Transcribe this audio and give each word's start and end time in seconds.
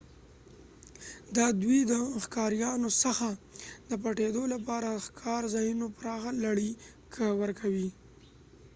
دا 1.37 1.47
دوی 1.63 1.79
ته 1.89 1.97
د 2.13 2.13
ښکاريانو 2.23 2.89
څخه 3.03 3.29
د 3.89 3.91
پټيدو 4.03 4.43
لپاره 4.53 4.87
د 4.95 5.03
ښکار 5.05 5.41
ځایونو 5.55 5.85
پراخه 5.97 6.31
لړۍ 6.45 6.71
ورکوي 7.41 7.89